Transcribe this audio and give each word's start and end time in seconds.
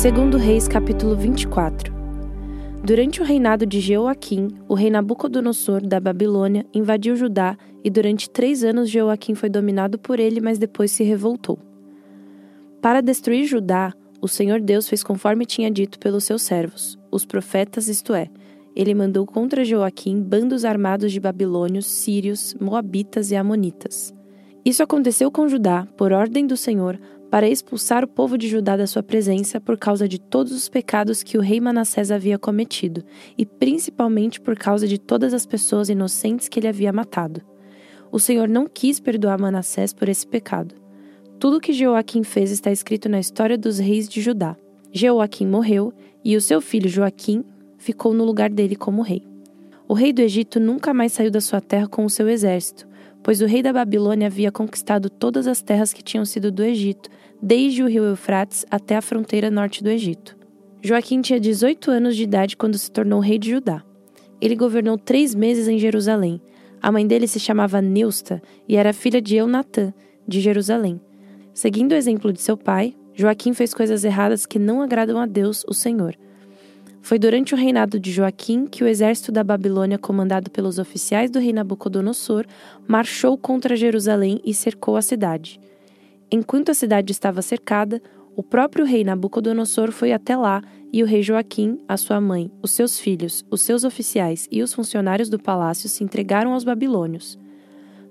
Segundo 0.00 0.36
Reis, 0.36 0.68
capítulo 0.68 1.16
24. 1.16 1.92
Durante 2.84 3.20
o 3.20 3.24
reinado 3.24 3.66
de 3.66 3.80
Jeoaquim, 3.80 4.46
o 4.68 4.74
rei 4.74 4.90
Nabucodonosor 4.90 5.84
da 5.84 5.98
Babilônia 5.98 6.64
invadiu 6.72 7.16
Judá 7.16 7.58
e 7.82 7.90
durante 7.90 8.30
três 8.30 8.62
anos 8.62 8.88
Jeoaquim 8.88 9.34
foi 9.34 9.48
dominado 9.48 9.98
por 9.98 10.20
ele, 10.20 10.40
mas 10.40 10.56
depois 10.56 10.92
se 10.92 11.02
revoltou. 11.02 11.58
Para 12.80 13.00
destruir 13.00 13.44
Judá, 13.44 13.92
o 14.22 14.28
Senhor 14.28 14.60
Deus 14.60 14.88
fez 14.88 15.02
conforme 15.02 15.44
tinha 15.44 15.68
dito 15.68 15.98
pelos 15.98 16.22
seus 16.22 16.42
servos, 16.42 16.96
os 17.10 17.26
profetas, 17.26 17.88
isto 17.88 18.14
é, 18.14 18.28
ele 18.76 18.94
mandou 18.94 19.26
contra 19.26 19.64
Joaquim 19.64 20.22
bandos 20.22 20.64
armados 20.64 21.10
de 21.10 21.18
babilônios, 21.18 21.86
sírios, 21.86 22.54
moabitas 22.60 23.32
e 23.32 23.36
amonitas. 23.36 24.14
Isso 24.64 24.82
aconteceu 24.82 25.30
com 25.30 25.48
Judá, 25.48 25.88
por 25.96 26.12
ordem 26.12 26.46
do 26.46 26.56
Senhor, 26.56 27.00
para 27.30 27.48
expulsar 27.48 28.04
o 28.04 28.08
povo 28.08 28.38
de 28.38 28.48
Judá 28.48 28.76
da 28.76 28.86
sua 28.86 29.02
presença 29.02 29.60
por 29.60 29.76
causa 29.76 30.08
de 30.08 30.18
todos 30.18 30.52
os 30.52 30.68
pecados 30.68 31.22
que 31.22 31.36
o 31.36 31.40
rei 31.40 31.60
Manassés 31.60 32.10
havia 32.10 32.38
cometido, 32.38 33.04
e 33.36 33.44
principalmente 33.44 34.40
por 34.40 34.56
causa 34.56 34.88
de 34.88 34.98
todas 34.98 35.34
as 35.34 35.44
pessoas 35.44 35.88
inocentes 35.88 36.48
que 36.48 36.58
ele 36.58 36.68
havia 36.68 36.92
matado. 36.92 37.42
O 38.10 38.18
Senhor 38.18 38.48
não 38.48 38.66
quis 38.66 38.98
perdoar 38.98 39.38
Manassés 39.38 39.92
por 39.92 40.08
esse 40.08 40.26
pecado. 40.26 40.74
Tudo 41.38 41.58
o 41.58 41.60
que 41.60 41.72
Joaquim 41.72 42.22
fez 42.22 42.50
está 42.50 42.70
escrito 42.72 43.08
na 43.08 43.20
história 43.20 43.58
dos 43.58 43.78
reis 43.78 44.08
de 44.08 44.20
Judá. 44.20 44.56
Joaquim 44.90 45.46
morreu 45.46 45.92
e 46.24 46.36
o 46.36 46.40
seu 46.40 46.60
filho 46.60 46.88
Joaquim 46.88 47.44
ficou 47.76 48.14
no 48.14 48.24
lugar 48.24 48.50
dele 48.50 48.74
como 48.74 49.02
rei. 49.02 49.22
O 49.86 49.94
rei 49.94 50.12
do 50.12 50.20
Egito 50.20 50.58
nunca 50.58 50.92
mais 50.92 51.12
saiu 51.12 51.30
da 51.30 51.40
sua 51.40 51.60
terra 51.60 51.86
com 51.86 52.04
o 52.04 52.10
seu 52.10 52.28
exército, 52.28 52.88
pois 53.22 53.40
o 53.40 53.46
rei 53.46 53.62
da 53.62 53.72
Babilônia 53.72 54.26
havia 54.26 54.52
conquistado 54.52 55.10
todas 55.10 55.46
as 55.46 55.62
terras 55.62 55.92
que 55.92 56.02
tinham 56.02 56.24
sido 56.24 56.50
do 56.50 56.62
Egito, 56.62 57.10
desde 57.42 57.82
o 57.82 57.88
rio 57.88 58.04
Eufrates 58.04 58.64
até 58.70 58.96
a 58.96 59.02
fronteira 59.02 59.50
norte 59.50 59.82
do 59.82 59.90
Egito. 59.90 60.36
Joaquim 60.82 61.20
tinha 61.20 61.40
18 61.40 61.90
anos 61.90 62.16
de 62.16 62.22
idade 62.22 62.56
quando 62.56 62.78
se 62.78 62.90
tornou 62.90 63.20
rei 63.20 63.38
de 63.38 63.50
Judá. 63.50 63.82
Ele 64.40 64.54
governou 64.54 64.96
três 64.96 65.34
meses 65.34 65.66
em 65.66 65.78
Jerusalém. 65.78 66.40
A 66.80 66.92
mãe 66.92 67.06
dele 67.06 67.26
se 67.26 67.40
chamava 67.40 67.82
Neusta 67.82 68.40
e 68.68 68.76
era 68.76 68.92
filha 68.92 69.20
de 69.20 69.36
Eunatã, 69.36 69.92
de 70.26 70.40
Jerusalém. 70.40 71.00
Seguindo 71.52 71.92
o 71.92 71.96
exemplo 71.96 72.32
de 72.32 72.40
seu 72.40 72.56
pai, 72.56 72.94
Joaquim 73.14 73.52
fez 73.52 73.74
coisas 73.74 74.04
erradas 74.04 74.46
que 74.46 74.60
não 74.60 74.80
agradam 74.80 75.18
a 75.18 75.26
Deus, 75.26 75.64
o 75.66 75.74
Senhor. 75.74 76.16
Foi 77.08 77.18
durante 77.18 77.54
o 77.54 77.56
reinado 77.56 77.98
de 77.98 78.12
Joaquim 78.12 78.66
que 78.66 78.84
o 78.84 78.86
exército 78.86 79.32
da 79.32 79.42
Babilônia, 79.42 79.96
comandado 79.96 80.50
pelos 80.50 80.78
oficiais 80.78 81.30
do 81.30 81.38
rei 81.38 81.54
Nabucodonosor, 81.54 82.44
marchou 82.86 83.38
contra 83.38 83.74
Jerusalém 83.74 84.42
e 84.44 84.52
cercou 84.52 84.94
a 84.94 85.00
cidade. 85.00 85.58
Enquanto 86.30 86.70
a 86.70 86.74
cidade 86.74 87.10
estava 87.10 87.40
cercada, 87.40 88.02
o 88.36 88.42
próprio 88.42 88.84
rei 88.84 89.04
Nabucodonosor 89.04 89.90
foi 89.90 90.12
até 90.12 90.36
lá 90.36 90.60
e 90.92 91.02
o 91.02 91.06
rei 91.06 91.22
Joaquim, 91.22 91.78
a 91.88 91.96
sua 91.96 92.20
mãe, 92.20 92.50
os 92.62 92.72
seus 92.72 93.00
filhos, 93.00 93.42
os 93.50 93.62
seus 93.62 93.84
oficiais 93.84 94.46
e 94.52 94.62
os 94.62 94.74
funcionários 94.74 95.30
do 95.30 95.38
palácio 95.38 95.88
se 95.88 96.04
entregaram 96.04 96.52
aos 96.52 96.62
babilônios. 96.62 97.38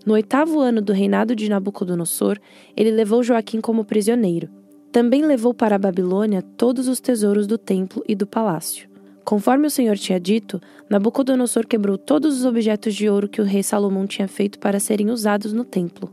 No 0.07 0.15
oitavo 0.15 0.59
ano 0.59 0.81
do 0.81 0.91
reinado 0.91 1.35
de 1.35 1.47
Nabucodonosor, 1.47 2.39
ele 2.75 2.89
levou 2.89 3.21
Joaquim 3.21 3.61
como 3.61 3.85
prisioneiro. 3.85 4.56
Também 4.91 5.25
levou 5.25 5.53
para 5.53 5.75
a 5.75 5.79
Babilônia 5.79 6.41
todos 6.41 6.87
os 6.87 6.99
tesouros 6.99 7.45
do 7.45 7.57
templo 7.57 8.03
e 8.07 8.15
do 8.15 8.25
palácio. 8.25 8.89
Conforme 9.23 9.67
o 9.67 9.69
Senhor 9.69 9.97
tinha 9.97 10.19
dito, 10.19 10.61
Nabucodonosor 10.89 11.67
quebrou 11.67 11.97
todos 11.97 12.39
os 12.39 12.45
objetos 12.45 12.95
de 12.95 13.09
ouro 13.09 13.27
que 13.27 13.41
o 13.41 13.43
rei 13.43 13.61
Salomão 13.61 14.07
tinha 14.07 14.27
feito 14.27 14.57
para 14.57 14.79
serem 14.79 15.11
usados 15.11 15.51
no 15.51 15.65
templo. 15.65 16.09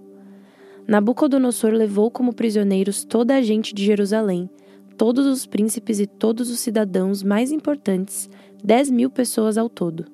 Nabucodonosor 0.87 1.73
levou 1.73 2.11
como 2.11 2.35
prisioneiros 2.35 3.05
toda 3.05 3.37
a 3.37 3.41
gente 3.41 3.73
de 3.73 3.85
Jerusalém, 3.85 4.51
todos 4.99 5.27
os 5.27 5.47
príncipes 5.47 6.01
e 6.01 6.07
todos 6.07 6.51
os 6.51 6.59
cidadãos 6.59 7.23
mais 7.23 7.53
importantes, 7.53 8.29
dez 8.63 8.91
mil 8.91 9.09
pessoas 9.09 9.57
ao 9.57 9.69
todo. 9.69 10.07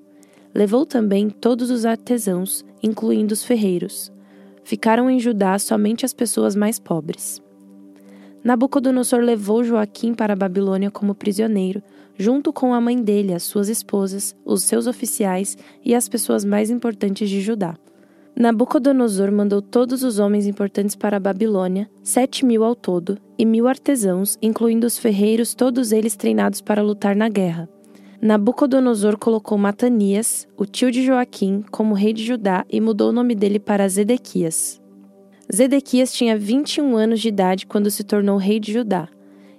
Levou 0.55 0.85
também 0.85 1.31
todos 1.31 1.71
os 1.71 1.87
artesãos, 1.87 2.65
incluindo 2.83 3.33
os 3.33 3.43
ferreiros. 3.43 4.13
Ficaram 4.63 5.09
em 5.09 5.19
Judá 5.19 5.59
somente 5.59 6.05
as 6.05 6.13
pessoas 6.13 6.55
mais 6.55 6.79
pobres. 6.79 7.41
Nabucodonosor 8.43 9.21
levou 9.21 9.63
Joaquim 9.63 10.15
para 10.15 10.33
a 10.33 10.37
Babilônia 10.37 10.91
como 10.91 11.15
prisioneiro, 11.15 11.83
junto 12.17 12.53
com 12.53 12.73
a 12.73 12.81
mãe 12.81 13.01
dele, 13.01 13.35
as 13.35 13.43
suas 13.43 13.69
esposas, 13.69 14.35
os 14.45 14.63
seus 14.63 14.87
oficiais 14.87 15.57
e 15.85 15.95
as 15.95 16.09
pessoas 16.09 16.45
mais 16.45 16.71
importantes 16.71 17.29
de 17.29 17.41
Judá. 17.41 17.77
Nabucodonosor 18.35 19.31
mandou 19.31 19.61
todos 19.61 20.03
os 20.03 20.19
homens 20.19 20.47
importantes 20.47 20.97
para 20.97 21.19
a 21.19 21.21
Babilônia, 21.21 21.91
sete 22.03 22.45
mil 22.45 22.65
ao 22.65 22.75
todo, 22.75 23.19
e 23.37 23.45
mil 23.45 23.69
artesãos, 23.69 24.39
incluindo 24.41 24.87
os 24.87 24.99
ferreiros, 24.99 25.55
todos 25.55 25.93
eles 25.93 26.17
treinados 26.17 26.61
para 26.61 26.83
lutar 26.83 27.15
na 27.15 27.29
guerra. 27.29 27.69
Nabucodonosor 28.23 29.19
colocou 29.19 29.59
Matanias, 29.59 30.47
o 30.57 30.65
tio 30.65 30.91
de 30.91 31.05
Joaquim, 31.05 31.65
como 31.71 31.95
rei 31.95 32.13
de 32.13 32.25
Judá 32.25 32.65
e 32.71 32.81
mudou 32.81 33.11
o 33.11 33.13
nome 33.13 33.35
dele 33.35 33.59
para 33.59 33.89
Zedequias. 33.89 34.81
Zedequias 35.55 36.13
tinha 36.13 36.39
21 36.39 36.97
anos 36.97 37.21
de 37.21 37.29
idade 37.29 37.67
quando 37.67 37.91
se 37.91 38.05
tornou 38.05 38.37
rei 38.37 38.61
de 38.61 38.73
Judá. 38.73 39.09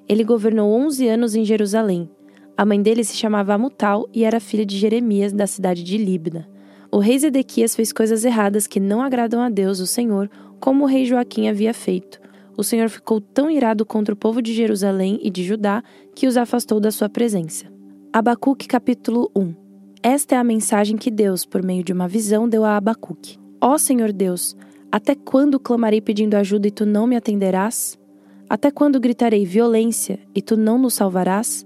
Ele 0.07 0.23
governou 0.23 0.71
11 0.71 1.07
anos 1.07 1.35
em 1.35 1.43
Jerusalém. 1.43 2.09
A 2.57 2.63
mãe 2.63 2.81
dele 2.81 3.03
se 3.03 3.17
chamava 3.17 3.53
Amutal 3.53 4.07
e 4.13 4.23
era 4.23 4.39
filha 4.39 4.65
de 4.65 4.77
Jeremias, 4.77 5.33
da 5.33 5.45
cidade 5.45 5.83
de 5.83 5.97
Libna. 5.97 6.47
O 6.89 6.99
rei 6.99 7.19
Zedequias 7.19 7.75
fez 7.75 7.91
coisas 7.91 8.23
erradas 8.23 8.67
que 8.67 8.79
não 8.79 9.01
agradam 9.01 9.41
a 9.41 9.49
Deus, 9.49 9.79
o 9.79 9.87
Senhor, 9.87 10.29
como 10.59 10.83
o 10.83 10.87
rei 10.87 11.05
Joaquim 11.05 11.49
havia 11.49 11.73
feito. 11.73 12.21
O 12.57 12.63
Senhor 12.63 12.89
ficou 12.89 13.19
tão 13.19 13.49
irado 13.49 13.85
contra 13.85 14.13
o 14.13 14.17
povo 14.17 14.41
de 14.41 14.53
Jerusalém 14.53 15.19
e 15.21 15.29
de 15.29 15.43
Judá 15.43 15.83
que 16.15 16.27
os 16.27 16.37
afastou 16.37 16.79
da 16.79 16.91
sua 16.91 17.09
presença. 17.09 17.65
Abacuque 18.13 18.67
capítulo 18.67 19.31
1 19.35 19.55
Esta 20.03 20.35
é 20.35 20.37
a 20.37 20.43
mensagem 20.43 20.97
que 20.97 21.09
Deus, 21.09 21.45
por 21.45 21.63
meio 21.63 21.83
de 21.83 21.93
uma 21.93 22.07
visão, 22.07 22.47
deu 22.47 22.63
a 22.63 22.77
Abacuque. 22.77 23.37
Ó 23.59 23.77
Senhor 23.77 24.11
Deus, 24.11 24.55
até 24.91 25.15
quando 25.15 25.59
clamarei 25.59 26.01
pedindo 26.01 26.35
ajuda 26.35 26.67
e 26.67 26.71
tu 26.71 26.85
não 26.85 27.07
me 27.07 27.15
atenderás? 27.15 27.97
Até 28.49 28.69
quando 28.69 28.99
gritarei 28.99 29.45
violência 29.45 30.19
e 30.35 30.41
tu 30.41 30.57
não 30.57 30.77
nos 30.77 30.95
salvarás? 30.95 31.65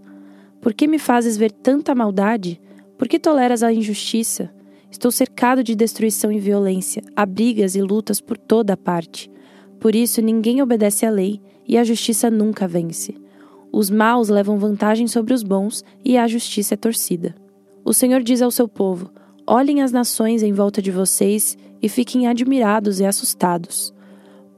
Por 0.62 0.74
que 0.74 0.88
me 0.88 1.00
fazes 1.00 1.36
ver 1.36 1.52
tanta 1.52 1.96
maldade? 1.96 2.62
Por 2.98 3.08
que 3.08 3.18
toleras 3.18 3.64
a 3.64 3.74
injustiça? 3.74 4.54
Estou 4.92 5.10
cercado 5.10 5.64
de 5.64 5.76
destruição 5.76 6.32
e 6.32 6.40
violência, 6.40 7.02
há 7.16 7.26
brigas 7.26 7.76
e 7.76 7.82
lutas 7.82 8.22
por 8.22 8.38
toda 8.38 8.74
a 8.74 8.78
parte. 8.78 9.32
Por 9.80 9.96
isso 9.96 10.22
ninguém 10.22 10.62
obedece 10.62 11.06
à 11.06 11.10
lei 11.10 11.42
e 11.68 11.78
a 11.78 11.84
justiça 11.84 12.30
nunca 12.30 12.68
vence. 12.68 13.16
Os 13.72 13.90
maus 13.90 14.30
levam 14.30 14.60
vantagem 14.60 15.08
sobre 15.08 15.34
os 15.34 15.42
bons 15.42 15.84
e 16.04 16.16
a 16.16 16.28
justiça 16.28 16.76
é 16.76 16.78
torcida. 16.78 17.36
O 17.84 17.92
Senhor 17.92 18.22
diz 18.22 18.42
ao 18.42 18.52
seu 18.52 18.68
povo: 18.68 19.12
Olhem 19.48 19.82
as 19.82 19.92
nações 19.92 20.44
em 20.44 20.54
volta 20.54 20.82
de 20.82 20.92
vocês 20.92 21.58
e 21.86 21.90
fiquem 21.90 22.26
admirados 22.26 23.00
e 23.00 23.06
assustados. 23.06 23.94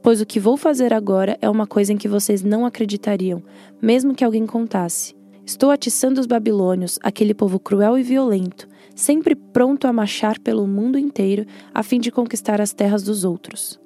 Pois 0.02 0.18
o 0.18 0.24
que 0.24 0.40
vou 0.40 0.56
fazer 0.56 0.94
agora 0.94 1.36
é 1.42 1.50
uma 1.50 1.66
coisa 1.66 1.92
em 1.92 1.98
que 1.98 2.08
vocês 2.08 2.42
não 2.42 2.64
acreditariam, 2.64 3.42
mesmo 3.82 4.14
que 4.14 4.24
alguém 4.24 4.46
contasse. 4.46 5.14
Estou 5.44 5.70
atiçando 5.70 6.22
os 6.22 6.26
babilônios, 6.26 6.98
aquele 7.02 7.34
povo 7.34 7.60
cruel 7.60 7.98
e 7.98 8.02
violento, 8.02 8.66
sempre 8.94 9.34
pronto 9.34 9.86
a 9.86 9.92
marchar 9.92 10.38
pelo 10.38 10.66
mundo 10.66 10.98
inteiro 10.98 11.44
a 11.74 11.82
fim 11.82 12.00
de 12.00 12.10
conquistar 12.10 12.62
as 12.62 12.72
terras 12.72 13.02
dos 13.02 13.24
outros. 13.24 13.78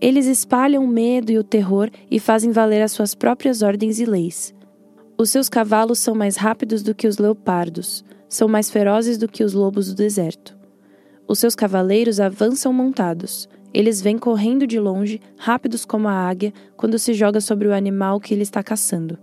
Eles 0.00 0.24
espalham 0.24 0.82
o 0.82 0.88
medo 0.88 1.30
e 1.30 1.38
o 1.38 1.44
terror 1.44 1.90
e 2.10 2.18
fazem 2.18 2.50
valer 2.50 2.80
as 2.80 2.92
suas 2.92 3.14
próprias 3.14 3.60
ordens 3.60 4.00
e 4.00 4.06
leis. 4.06 4.54
Os 5.18 5.28
seus 5.28 5.50
cavalos 5.50 5.98
são 5.98 6.14
mais 6.14 6.36
rápidos 6.36 6.82
do 6.82 6.94
que 6.94 7.06
os 7.06 7.18
leopardos, 7.18 8.02
são 8.26 8.48
mais 8.48 8.70
ferozes 8.70 9.18
do 9.18 9.28
que 9.28 9.44
os 9.44 9.52
lobos 9.52 9.88
do 9.88 9.94
deserto. 9.94 10.63
Os 11.26 11.38
seus 11.38 11.54
cavaleiros 11.54 12.20
avançam 12.20 12.72
montados. 12.72 13.48
Eles 13.72 14.00
vêm 14.00 14.18
correndo 14.18 14.66
de 14.66 14.78
longe, 14.78 15.20
rápidos 15.36 15.84
como 15.84 16.06
a 16.06 16.12
águia, 16.12 16.52
quando 16.76 16.98
se 16.98 17.14
joga 17.14 17.40
sobre 17.40 17.66
o 17.66 17.74
animal 17.74 18.20
que 18.20 18.34
ele 18.34 18.42
está 18.42 18.62
caçando. 18.62 19.18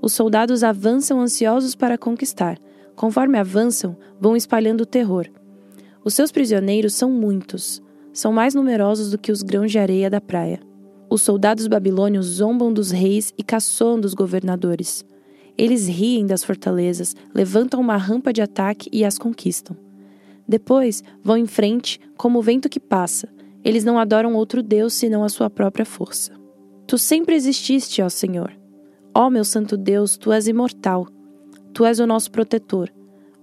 Os 0.00 0.12
soldados 0.12 0.62
avançam 0.62 1.20
ansiosos 1.20 1.74
para 1.74 1.98
conquistar. 1.98 2.58
Conforme 2.94 3.38
avançam, 3.38 3.96
vão 4.18 4.36
espalhando 4.36 4.82
o 4.82 4.86
terror. 4.86 5.26
Os 6.04 6.14
seus 6.14 6.32
prisioneiros 6.32 6.94
são 6.94 7.10
muitos. 7.10 7.82
São 8.12 8.32
mais 8.32 8.54
numerosos 8.54 9.10
do 9.10 9.18
que 9.18 9.30
os 9.30 9.42
grãos 9.42 9.70
de 9.70 9.78
areia 9.78 10.08
da 10.08 10.20
praia. 10.20 10.60
Os 11.10 11.22
soldados 11.22 11.66
babilônios 11.66 12.26
zombam 12.26 12.72
dos 12.72 12.90
reis 12.90 13.34
e 13.36 13.42
caçoam 13.42 14.00
dos 14.00 14.14
governadores. 14.14 15.04
Eles 15.58 15.86
riem 15.86 16.24
das 16.24 16.42
fortalezas, 16.44 17.14
levantam 17.34 17.80
uma 17.80 17.96
rampa 17.96 18.32
de 18.32 18.40
ataque 18.40 18.88
e 18.92 19.04
as 19.04 19.18
conquistam. 19.18 19.76
Depois 20.50 21.04
vão 21.22 21.36
em 21.36 21.46
frente 21.46 22.00
como 22.16 22.40
o 22.40 22.42
vento 22.42 22.68
que 22.68 22.80
passa. 22.80 23.28
Eles 23.64 23.84
não 23.84 24.00
adoram 24.00 24.34
outro 24.34 24.64
Deus 24.64 24.94
senão 24.94 25.22
a 25.22 25.28
sua 25.28 25.48
própria 25.48 25.86
força. 25.86 26.32
Tu 26.88 26.98
sempre 26.98 27.36
exististe, 27.36 28.02
ó 28.02 28.08
Senhor. 28.08 28.52
Ó 29.14 29.30
meu 29.30 29.44
santo 29.44 29.76
Deus, 29.76 30.16
tu 30.16 30.32
és 30.32 30.48
imortal. 30.48 31.06
Tu 31.72 31.84
és 31.84 32.00
o 32.00 32.06
nosso 32.06 32.32
protetor. 32.32 32.92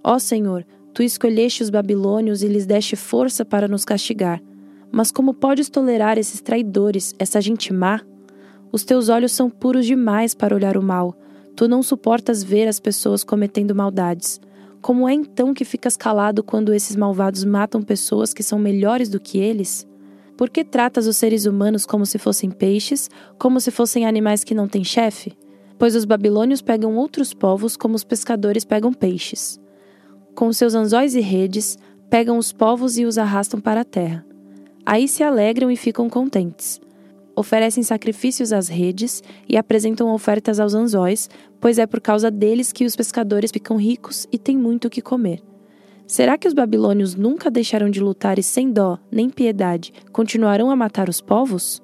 Ó 0.04 0.18
Senhor, 0.18 0.66
tu 0.92 1.02
escolheste 1.02 1.62
os 1.62 1.70
babilônios 1.70 2.42
e 2.42 2.46
lhes 2.46 2.66
deste 2.66 2.94
força 2.94 3.42
para 3.42 3.66
nos 3.66 3.86
castigar. 3.86 4.42
Mas 4.92 5.10
como 5.10 5.32
podes 5.32 5.70
tolerar 5.70 6.18
esses 6.18 6.42
traidores, 6.42 7.14
essa 7.18 7.40
gente 7.40 7.72
má? 7.72 8.02
Os 8.70 8.84
teus 8.84 9.08
olhos 9.08 9.32
são 9.32 9.48
puros 9.48 9.86
demais 9.86 10.34
para 10.34 10.54
olhar 10.54 10.76
o 10.76 10.82
mal. 10.82 11.16
Tu 11.56 11.66
não 11.66 11.82
suportas 11.82 12.44
ver 12.44 12.68
as 12.68 12.78
pessoas 12.78 13.24
cometendo 13.24 13.74
maldades. 13.74 14.38
Como 14.80 15.08
é 15.08 15.12
então 15.12 15.52
que 15.52 15.64
ficas 15.64 15.96
calado 15.96 16.42
quando 16.42 16.72
esses 16.72 16.94
malvados 16.96 17.44
matam 17.44 17.82
pessoas 17.82 18.32
que 18.32 18.42
são 18.42 18.58
melhores 18.58 19.08
do 19.08 19.20
que 19.20 19.38
eles? 19.38 19.86
Por 20.36 20.48
que 20.48 20.64
tratas 20.64 21.06
os 21.06 21.16
seres 21.16 21.46
humanos 21.46 21.84
como 21.84 22.06
se 22.06 22.18
fossem 22.18 22.50
peixes, 22.50 23.10
como 23.38 23.60
se 23.60 23.70
fossem 23.70 24.06
animais 24.06 24.44
que 24.44 24.54
não 24.54 24.68
têm 24.68 24.84
chefe? 24.84 25.32
Pois 25.78 25.94
os 25.94 26.04
babilônios 26.04 26.62
pegam 26.62 26.96
outros 26.96 27.34
povos 27.34 27.76
como 27.76 27.94
os 27.96 28.04
pescadores 28.04 28.64
pegam 28.64 28.92
peixes. 28.92 29.60
Com 30.34 30.52
seus 30.52 30.74
anzóis 30.74 31.14
e 31.14 31.20
redes, 31.20 31.76
pegam 32.08 32.38
os 32.38 32.52
povos 32.52 32.98
e 32.98 33.04
os 33.04 33.18
arrastam 33.18 33.60
para 33.60 33.80
a 33.80 33.84
terra. 33.84 34.24
Aí 34.86 35.08
se 35.08 35.22
alegram 35.22 35.70
e 35.70 35.76
ficam 35.76 36.08
contentes 36.08 36.80
oferecem 37.38 37.82
sacrifícios 37.82 38.52
às 38.52 38.68
redes 38.68 39.22
e 39.48 39.56
apresentam 39.56 40.12
ofertas 40.12 40.58
aos 40.58 40.74
anzóis, 40.74 41.30
pois 41.60 41.78
é 41.78 41.86
por 41.86 42.00
causa 42.00 42.30
deles 42.30 42.72
que 42.72 42.84
os 42.84 42.96
pescadores 42.96 43.52
ficam 43.52 43.76
ricos 43.76 44.26
e 44.32 44.38
têm 44.38 44.58
muito 44.58 44.86
o 44.86 44.90
que 44.90 45.00
comer. 45.00 45.40
Será 46.06 46.36
que 46.36 46.48
os 46.48 46.54
babilônios 46.54 47.14
nunca 47.14 47.50
deixaram 47.50 47.90
de 47.90 48.00
lutar 48.00 48.38
e 48.38 48.42
sem 48.42 48.72
dó 48.72 48.98
nem 49.10 49.30
piedade 49.30 49.92
continuarão 50.10 50.70
a 50.70 50.76
matar 50.76 51.08
os 51.08 51.20
povos? 51.20 51.80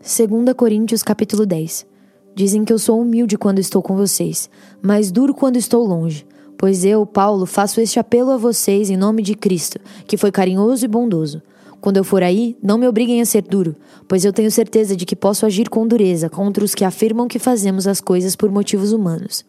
2 0.00 0.52
Coríntios 0.56 1.02
capítulo 1.02 1.46
10 1.46 1.86
Dizem 2.34 2.64
que 2.64 2.72
eu 2.72 2.78
sou 2.80 3.00
humilde 3.00 3.38
quando 3.38 3.60
estou 3.60 3.80
com 3.80 3.94
vocês, 3.94 4.50
mas 4.82 5.12
duro 5.12 5.32
quando 5.32 5.56
estou 5.56 5.86
longe. 5.86 6.26
Pois 6.58 6.84
eu, 6.84 7.06
Paulo, 7.06 7.46
faço 7.46 7.80
este 7.80 8.00
apelo 8.00 8.32
a 8.32 8.36
vocês 8.36 8.90
em 8.90 8.96
nome 8.96 9.22
de 9.22 9.36
Cristo, 9.36 9.78
que 10.06 10.16
foi 10.16 10.32
carinhoso 10.32 10.84
e 10.84 10.88
bondoso. 10.88 11.40
Quando 11.84 11.98
eu 11.98 12.04
for 12.04 12.22
aí, 12.22 12.56
não 12.62 12.78
me 12.78 12.88
obriguem 12.88 13.20
a 13.20 13.26
ser 13.26 13.42
duro, 13.42 13.76
pois 14.08 14.24
eu 14.24 14.32
tenho 14.32 14.50
certeza 14.50 14.96
de 14.96 15.04
que 15.04 15.14
posso 15.14 15.44
agir 15.44 15.68
com 15.68 15.86
dureza 15.86 16.30
contra 16.30 16.64
os 16.64 16.74
que 16.74 16.82
afirmam 16.82 17.28
que 17.28 17.38
fazemos 17.38 17.86
as 17.86 18.00
coisas 18.00 18.34
por 18.34 18.50
motivos 18.50 18.90
humanos. 18.90 19.44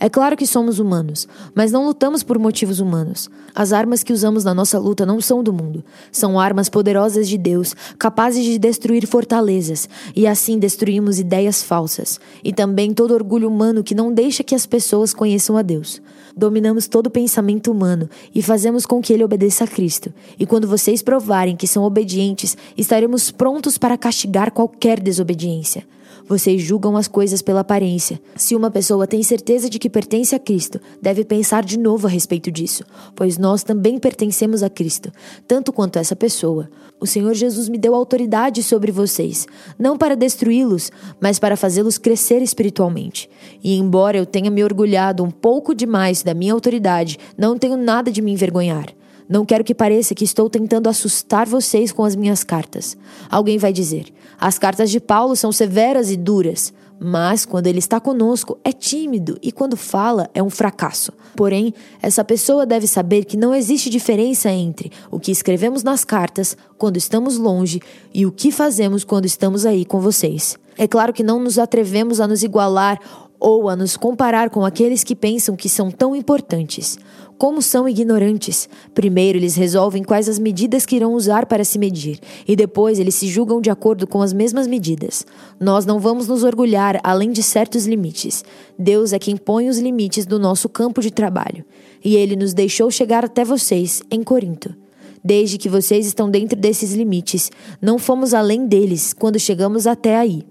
É 0.00 0.08
claro 0.08 0.36
que 0.36 0.46
somos 0.46 0.78
humanos, 0.78 1.26
mas 1.52 1.72
não 1.72 1.84
lutamos 1.84 2.22
por 2.22 2.38
motivos 2.38 2.78
humanos. 2.78 3.28
As 3.52 3.72
armas 3.72 4.04
que 4.04 4.12
usamos 4.12 4.44
na 4.44 4.54
nossa 4.54 4.78
luta 4.78 5.04
não 5.04 5.20
são 5.20 5.42
do 5.42 5.52
mundo. 5.52 5.84
São 6.12 6.38
armas 6.38 6.68
poderosas 6.68 7.28
de 7.28 7.36
Deus, 7.36 7.74
capazes 7.98 8.44
de 8.44 8.60
destruir 8.60 9.08
fortalezas, 9.08 9.88
e 10.14 10.24
assim 10.24 10.56
destruímos 10.56 11.18
ideias 11.18 11.64
falsas, 11.64 12.20
e 12.44 12.52
também 12.52 12.94
todo 12.94 13.12
orgulho 13.12 13.48
humano 13.48 13.82
que 13.82 13.94
não 13.94 14.12
deixa 14.12 14.44
que 14.44 14.54
as 14.54 14.66
pessoas 14.66 15.12
conheçam 15.12 15.56
a 15.56 15.62
Deus. 15.62 16.00
Dominamos 16.36 16.86
todo 16.86 17.10
pensamento 17.10 17.72
humano 17.72 18.08
e 18.32 18.40
fazemos 18.40 18.86
com 18.86 19.02
que 19.02 19.12
ele 19.12 19.24
obedeça 19.24 19.64
a 19.64 19.66
Cristo. 19.66 20.14
E 20.38 20.46
quando 20.46 20.68
vocês 20.68 21.02
provarem 21.02 21.56
que 21.56 21.66
são 21.66 21.82
obedientes, 21.82 22.56
estaremos 22.76 23.32
prontos 23.32 23.76
para 23.76 23.98
castigar 23.98 24.52
qualquer 24.52 25.00
desobediência. 25.00 25.84
Vocês 26.28 26.60
julgam 26.60 26.94
as 26.94 27.08
coisas 27.08 27.40
pela 27.40 27.60
aparência. 27.60 28.20
Se 28.36 28.54
uma 28.54 28.70
pessoa 28.70 29.06
tem 29.06 29.22
certeza 29.22 29.70
de 29.70 29.78
que 29.88 29.90
pertence 29.90 30.34
a 30.34 30.38
Cristo, 30.38 30.78
deve 31.00 31.24
pensar 31.24 31.64
de 31.64 31.78
novo 31.78 32.06
a 32.06 32.10
respeito 32.10 32.50
disso, 32.50 32.84
pois 33.16 33.38
nós 33.38 33.64
também 33.64 33.98
pertencemos 33.98 34.62
a 34.62 34.68
Cristo, 34.68 35.10
tanto 35.46 35.72
quanto 35.72 35.98
essa 35.98 36.14
pessoa. 36.14 36.68
O 37.00 37.06
Senhor 37.06 37.32
Jesus 37.32 37.70
me 37.70 37.78
deu 37.78 37.94
autoridade 37.94 38.62
sobre 38.62 38.92
vocês, 38.92 39.46
não 39.78 39.96
para 39.96 40.14
destruí-los, 40.14 40.92
mas 41.18 41.38
para 41.38 41.56
fazê-los 41.56 41.96
crescer 41.96 42.42
espiritualmente. 42.42 43.30
E 43.64 43.78
embora 43.78 44.18
eu 44.18 44.26
tenha 44.26 44.50
me 44.50 44.62
orgulhado 44.62 45.24
um 45.24 45.30
pouco 45.30 45.74
demais 45.74 46.22
da 46.22 46.34
minha 46.34 46.52
autoridade, 46.52 47.18
não 47.36 47.56
tenho 47.56 47.76
nada 47.78 48.10
de 48.10 48.20
me 48.20 48.32
envergonhar. 48.32 48.94
Não 49.26 49.44
quero 49.44 49.64
que 49.64 49.74
pareça 49.74 50.14
que 50.14 50.24
estou 50.24 50.50
tentando 50.50 50.88
assustar 50.88 51.46
vocês 51.46 51.92
com 51.92 52.04
as 52.04 52.16
minhas 52.16 52.42
cartas. 52.42 52.96
Alguém 53.30 53.58
vai 53.58 53.72
dizer: 53.72 54.06
as 54.40 54.58
cartas 54.58 54.90
de 54.90 55.00
Paulo 55.00 55.36
são 55.36 55.52
severas 55.52 56.10
e 56.10 56.16
duras. 56.16 56.72
Mas 57.00 57.46
quando 57.46 57.66
ele 57.68 57.78
está 57.78 58.00
conosco, 58.00 58.58
é 58.64 58.72
tímido 58.72 59.38
e 59.40 59.52
quando 59.52 59.76
fala, 59.76 60.28
é 60.34 60.42
um 60.42 60.50
fracasso. 60.50 61.12
Porém, 61.36 61.72
essa 62.02 62.24
pessoa 62.24 62.66
deve 62.66 62.86
saber 62.86 63.24
que 63.24 63.36
não 63.36 63.54
existe 63.54 63.88
diferença 63.88 64.50
entre 64.50 64.90
o 65.10 65.20
que 65.20 65.30
escrevemos 65.30 65.84
nas 65.84 66.04
cartas 66.04 66.56
quando 66.76 66.96
estamos 66.96 67.36
longe 67.36 67.80
e 68.12 68.26
o 68.26 68.32
que 68.32 68.50
fazemos 68.50 69.04
quando 69.04 69.26
estamos 69.26 69.64
aí 69.64 69.84
com 69.84 70.00
vocês. 70.00 70.58
É 70.76 70.88
claro 70.88 71.12
que 71.12 71.22
não 71.22 71.40
nos 71.40 71.58
atrevemos 71.58 72.20
a 72.20 72.26
nos 72.26 72.42
igualar 72.42 73.00
ou 73.38 73.68
a 73.68 73.76
nos 73.76 73.96
comparar 73.96 74.50
com 74.50 74.64
aqueles 74.64 75.04
que 75.04 75.14
pensam 75.14 75.56
que 75.56 75.68
são 75.68 75.90
tão 75.90 76.16
importantes. 76.16 76.98
Como 77.38 77.62
são 77.62 77.88
ignorantes! 77.88 78.68
Primeiro 78.92 79.38
eles 79.38 79.54
resolvem 79.54 80.02
quais 80.02 80.28
as 80.28 80.40
medidas 80.40 80.84
que 80.84 80.96
irão 80.96 81.14
usar 81.14 81.46
para 81.46 81.62
se 81.62 81.78
medir, 81.78 82.18
e 82.48 82.56
depois 82.56 82.98
eles 82.98 83.14
se 83.14 83.28
julgam 83.28 83.60
de 83.60 83.70
acordo 83.70 84.08
com 84.08 84.20
as 84.20 84.32
mesmas 84.32 84.66
medidas. 84.66 85.24
Nós 85.60 85.86
não 85.86 86.00
vamos 86.00 86.26
nos 86.26 86.42
orgulhar 86.42 86.98
além 87.04 87.30
de 87.30 87.44
certos 87.44 87.86
limites. 87.86 88.44
Deus 88.76 89.12
é 89.12 89.20
quem 89.20 89.36
põe 89.36 89.68
os 89.68 89.78
limites 89.78 90.26
do 90.26 90.36
nosso 90.36 90.68
campo 90.68 91.00
de 91.00 91.12
trabalho, 91.12 91.64
e 92.04 92.16
ele 92.16 92.34
nos 92.34 92.52
deixou 92.52 92.90
chegar 92.90 93.24
até 93.24 93.44
vocês 93.44 94.02
em 94.10 94.24
Corinto. 94.24 94.74
Desde 95.22 95.58
que 95.58 95.68
vocês 95.68 96.06
estão 96.06 96.28
dentro 96.28 96.58
desses 96.58 96.92
limites, 96.92 97.52
não 97.80 98.00
fomos 98.00 98.34
além 98.34 98.66
deles 98.66 99.12
quando 99.12 99.38
chegamos 99.38 99.86
até 99.86 100.16
aí, 100.16 100.42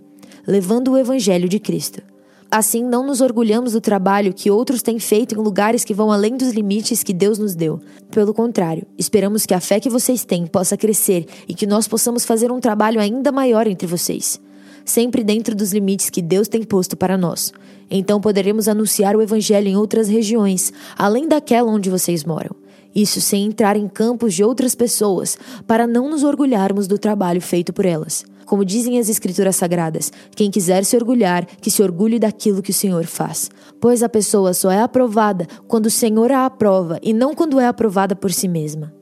levando 0.47 0.93
o 0.93 0.97
evangelho 0.97 1.49
de 1.49 1.59
Cristo. 1.59 2.01
Assim, 2.49 2.81
não 2.81 3.05
nos 3.05 3.19
orgulhamos 3.19 3.73
do 3.73 3.81
trabalho 3.81 4.33
que 4.33 4.49
outros 4.49 4.81
têm 4.81 4.99
feito 4.99 5.35
em 5.35 5.37
lugares 5.37 5.83
que 5.83 5.93
vão 5.93 6.11
além 6.11 6.37
dos 6.37 6.53
limites 6.53 7.03
que 7.03 7.13
Deus 7.13 7.37
nos 7.37 7.53
deu. 7.53 7.81
Pelo 8.09 8.33
contrário, 8.33 8.87
esperamos 8.97 9.45
que 9.45 9.53
a 9.53 9.59
fé 9.59 9.81
que 9.81 9.89
vocês 9.89 10.23
têm 10.23 10.47
possa 10.47 10.77
crescer 10.77 11.25
e 11.45 11.53
que 11.53 11.67
nós 11.67 11.89
possamos 11.89 12.23
fazer 12.23 12.49
um 12.49 12.61
trabalho 12.61 13.01
ainda 13.01 13.33
maior 13.33 13.67
entre 13.67 13.85
vocês, 13.85 14.39
sempre 14.85 15.25
dentro 15.25 15.53
dos 15.53 15.73
limites 15.73 16.09
que 16.09 16.21
Deus 16.21 16.47
tem 16.47 16.63
posto 16.63 16.95
para 16.95 17.17
nós. 17.17 17.51
Então 17.91 18.21
poderemos 18.21 18.69
anunciar 18.69 19.13
o 19.17 19.21
Evangelho 19.21 19.67
em 19.67 19.75
outras 19.75 20.07
regiões, 20.07 20.71
além 20.97 21.27
daquela 21.27 21.69
onde 21.69 21.89
vocês 21.89 22.23
moram. 22.23 22.55
Isso 22.95 23.19
sem 23.19 23.45
entrar 23.45 23.75
em 23.75 23.89
campos 23.89 24.33
de 24.33 24.43
outras 24.43 24.73
pessoas, 24.73 25.37
para 25.67 25.85
não 25.85 26.09
nos 26.09 26.23
orgulharmos 26.23 26.87
do 26.87 26.97
trabalho 26.97 27.41
feito 27.41 27.73
por 27.73 27.85
elas. 27.85 28.25
Como 28.47 28.63
dizem 28.63 28.97
as 28.97 29.09
Escrituras 29.09 29.57
Sagradas, 29.57 30.11
quem 30.35 30.49
quiser 30.49 30.85
se 30.85 30.95
orgulhar, 30.95 31.45
que 31.45 31.69
se 31.69 31.83
orgulhe 31.83 32.17
daquilo 32.17 32.61
que 32.61 32.71
o 32.71 32.73
Senhor 32.73 33.05
faz. 33.05 33.51
Pois 33.79 34.01
a 34.01 34.09
pessoa 34.09 34.53
só 34.53 34.71
é 34.71 34.81
aprovada 34.81 35.45
quando 35.67 35.87
o 35.87 35.91
Senhor 35.91 36.31
a 36.31 36.45
aprova 36.45 36.97
e 37.03 37.13
não 37.13 37.35
quando 37.35 37.59
é 37.59 37.67
aprovada 37.67 38.15
por 38.15 38.31
si 38.31 38.47
mesma. 38.47 38.96